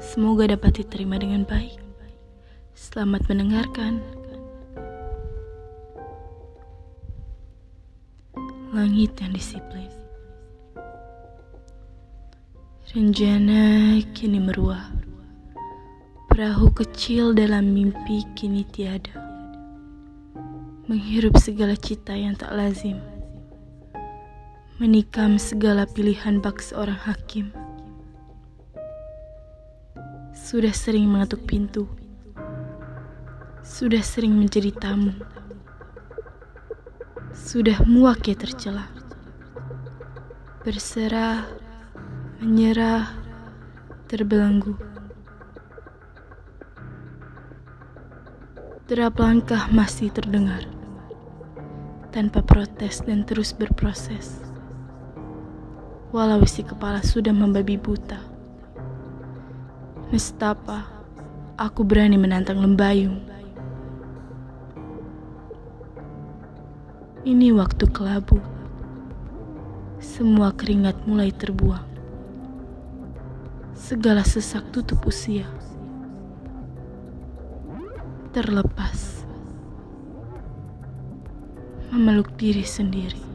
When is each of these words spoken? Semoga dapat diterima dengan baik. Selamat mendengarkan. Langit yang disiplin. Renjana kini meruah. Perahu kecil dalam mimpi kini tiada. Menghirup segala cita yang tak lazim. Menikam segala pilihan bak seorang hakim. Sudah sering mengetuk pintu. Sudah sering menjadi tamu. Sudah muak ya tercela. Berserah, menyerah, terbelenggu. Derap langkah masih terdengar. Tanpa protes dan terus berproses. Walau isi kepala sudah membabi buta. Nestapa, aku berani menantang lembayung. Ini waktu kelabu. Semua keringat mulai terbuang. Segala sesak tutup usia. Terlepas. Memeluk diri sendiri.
Semoga 0.00 0.48
dapat 0.56 0.80
diterima 0.80 1.20
dengan 1.20 1.44
baik. 1.44 1.84
Selamat 2.72 3.28
mendengarkan. 3.28 4.00
Langit 8.72 9.12
yang 9.20 9.36
disiplin. 9.36 9.92
Renjana 12.88 14.00
kini 14.16 14.40
meruah. 14.40 14.96
Perahu 16.32 16.72
kecil 16.72 17.36
dalam 17.36 17.68
mimpi 17.76 18.24
kini 18.32 18.64
tiada. 18.64 19.23
Menghirup 20.84 21.40
segala 21.40 21.80
cita 21.80 22.12
yang 22.12 22.36
tak 22.36 22.52
lazim. 22.52 23.00
Menikam 24.76 25.40
segala 25.40 25.88
pilihan 25.88 26.44
bak 26.44 26.60
seorang 26.60 27.00
hakim. 27.08 27.56
Sudah 30.36 30.76
sering 30.76 31.08
mengetuk 31.08 31.48
pintu. 31.48 31.88
Sudah 33.64 34.04
sering 34.04 34.36
menjadi 34.36 34.76
tamu. 34.76 35.16
Sudah 37.32 37.80
muak 37.88 38.28
ya 38.28 38.36
tercela. 38.36 38.92
Berserah, 40.68 41.48
menyerah, 42.44 43.08
terbelenggu. 44.04 44.76
Derap 48.84 49.16
langkah 49.16 49.64
masih 49.72 50.12
terdengar. 50.12 50.73
Tanpa 52.14 52.46
protes 52.46 53.02
dan 53.02 53.26
terus 53.26 53.50
berproses. 53.50 54.38
Walau 56.14 56.46
isi 56.46 56.62
kepala 56.62 57.02
sudah 57.02 57.34
membabi 57.34 57.74
buta. 57.74 58.22
Nestapa, 60.14 60.86
aku 61.58 61.82
berani 61.82 62.14
menantang 62.14 62.62
lembayung. 62.62 63.18
Ini 67.26 67.50
waktu 67.58 67.90
kelabu. 67.90 68.38
Semua 69.98 70.54
keringat 70.54 71.02
mulai 71.10 71.34
terbuang. 71.34 71.82
Segala 73.74 74.22
sesak 74.22 74.70
tutup 74.70 75.02
usia. 75.02 75.50
Terlepas. 78.30 79.13
Memeluk 81.94 82.38
diri 82.40 82.64
sendiri. 82.66 83.33